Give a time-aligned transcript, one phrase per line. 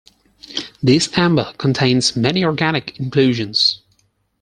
[0.81, 3.83] This amber contains many organic inclusions.